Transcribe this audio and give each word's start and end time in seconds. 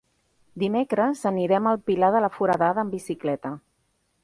Dimecres 0.61 1.21
anirem 1.31 1.69
al 1.73 1.79
Pilar 1.91 2.11
de 2.17 2.23
la 2.27 2.33
Foradada 2.39 2.83
amb 2.85 2.99
bicicleta. 2.99 3.53